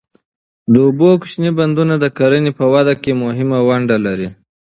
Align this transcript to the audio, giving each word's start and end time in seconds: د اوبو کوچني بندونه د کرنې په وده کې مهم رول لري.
د 0.71 0.75
اوبو 0.85 1.09
کوچني 1.21 1.51
بندونه 1.59 1.95
د 1.99 2.05
کرنې 2.17 2.51
په 2.59 2.65
وده 2.73 2.93
کې 3.01 3.11
مهم 3.23 3.49
رول 3.65 3.81
لري. 4.07 4.27